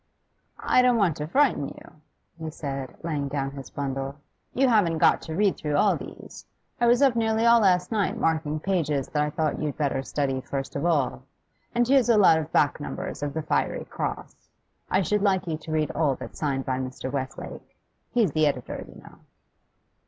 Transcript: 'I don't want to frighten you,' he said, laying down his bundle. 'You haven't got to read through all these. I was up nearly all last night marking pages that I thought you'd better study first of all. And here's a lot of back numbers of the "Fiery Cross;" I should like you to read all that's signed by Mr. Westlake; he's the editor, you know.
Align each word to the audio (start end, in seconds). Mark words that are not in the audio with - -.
'I 0.57 0.81
don't 0.81 0.97
want 0.97 1.15
to 1.17 1.27
frighten 1.27 1.67
you,' 1.69 1.91
he 2.39 2.49
said, 2.49 2.95
laying 3.03 3.27
down 3.27 3.51
his 3.51 3.69
bundle. 3.69 4.15
'You 4.51 4.67
haven't 4.67 4.97
got 4.97 5.21
to 5.21 5.35
read 5.35 5.57
through 5.57 5.75
all 5.77 5.95
these. 5.95 6.43
I 6.79 6.87
was 6.87 7.03
up 7.03 7.15
nearly 7.15 7.45
all 7.45 7.59
last 7.59 7.91
night 7.91 8.17
marking 8.17 8.59
pages 8.59 9.09
that 9.09 9.21
I 9.21 9.29
thought 9.29 9.59
you'd 9.61 9.77
better 9.77 10.01
study 10.01 10.41
first 10.41 10.75
of 10.75 10.87
all. 10.87 11.21
And 11.75 11.87
here's 11.87 12.09
a 12.09 12.17
lot 12.17 12.39
of 12.39 12.51
back 12.51 12.79
numbers 12.79 13.21
of 13.21 13.35
the 13.35 13.43
"Fiery 13.43 13.85
Cross;" 13.85 14.49
I 14.89 15.03
should 15.03 15.21
like 15.21 15.45
you 15.45 15.55
to 15.57 15.71
read 15.71 15.91
all 15.91 16.15
that's 16.15 16.39
signed 16.39 16.65
by 16.65 16.79
Mr. 16.79 17.11
Westlake; 17.11 17.77
he's 18.11 18.31
the 18.31 18.47
editor, 18.47 18.83
you 18.87 18.99
know. 19.03 19.19